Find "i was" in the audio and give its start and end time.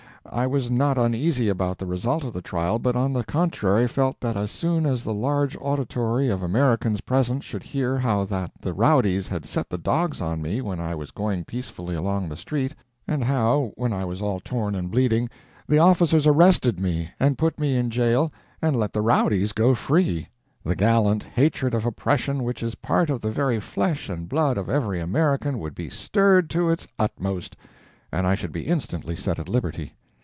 0.33-0.69, 10.79-11.09, 13.91-14.21